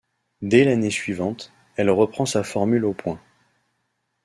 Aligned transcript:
Dès 0.41 0.63
l'année 0.63 0.89
suivante, 0.89 1.53
elle 1.75 1.91
reprend 1.91 2.25
sa 2.25 2.41
formule 2.43 2.85
aux 2.85 2.93
points. 2.95 3.21